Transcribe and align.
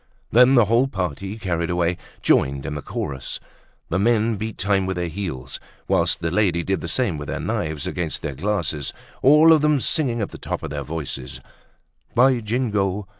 Then 0.31 0.55
the 0.55 0.65
whole 0.65 0.87
party, 0.87 1.37
carried 1.37 1.69
away, 1.69 1.95
joined 2.23 2.65
in 2.65 2.73
the 2.73 2.81
chorus. 2.81 3.39
The 3.89 3.99
men 3.99 4.35
beat 4.35 4.57
time 4.57 4.87
with 4.87 4.97
their 4.97 5.07
heels, 5.09 5.59
whilst 5.87 6.21
the 6.21 6.31
ladies 6.31 6.65
did 6.65 6.81
the 6.81 6.87
same 6.87 7.19
with 7.19 7.27
their 7.27 7.39
knives 7.39 7.85
against 7.85 8.23
their 8.23 8.33
glasses. 8.33 8.93
All 9.21 9.51
of 9.53 9.61
them 9.61 9.79
singing 9.79 10.19
at 10.19 10.29
the 10.31 10.39
top 10.39 10.63
of 10.63 10.71
their 10.71 10.81
voices: 10.83 11.39
"By 12.15 12.39
Jingo! 12.39 13.07